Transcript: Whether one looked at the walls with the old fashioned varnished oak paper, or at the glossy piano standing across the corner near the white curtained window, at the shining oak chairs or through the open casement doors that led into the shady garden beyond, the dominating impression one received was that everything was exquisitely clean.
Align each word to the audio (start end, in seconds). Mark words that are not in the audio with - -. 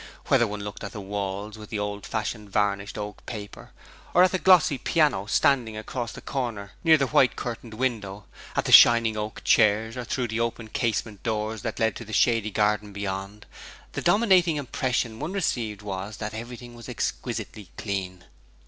Whether 0.29 0.47
one 0.47 0.61
looked 0.61 0.83
at 0.83 0.93
the 0.93 0.99
walls 0.99 1.59
with 1.59 1.69
the 1.69 1.77
old 1.77 2.07
fashioned 2.07 2.49
varnished 2.49 2.97
oak 2.97 3.23
paper, 3.27 3.69
or 4.15 4.23
at 4.23 4.31
the 4.31 4.39
glossy 4.39 4.79
piano 4.79 5.27
standing 5.27 5.77
across 5.77 6.11
the 6.11 6.21
corner 6.23 6.71
near 6.83 6.97
the 6.97 7.05
white 7.05 7.35
curtained 7.35 7.75
window, 7.75 8.25
at 8.55 8.65
the 8.65 8.71
shining 8.71 9.15
oak 9.15 9.43
chairs 9.43 9.95
or 9.95 10.03
through 10.03 10.29
the 10.29 10.39
open 10.39 10.69
casement 10.69 11.21
doors 11.21 11.61
that 11.61 11.77
led 11.79 11.89
into 11.89 12.05
the 12.05 12.13
shady 12.13 12.49
garden 12.49 12.93
beyond, 12.93 13.45
the 13.91 14.01
dominating 14.01 14.55
impression 14.55 15.19
one 15.19 15.33
received 15.33 15.83
was 15.83 16.17
that 16.17 16.33
everything 16.33 16.73
was 16.73 16.89
exquisitely 16.89 17.69
clean. 17.77 18.25